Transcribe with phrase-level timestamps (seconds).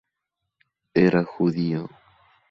[0.95, 1.87] Era judío.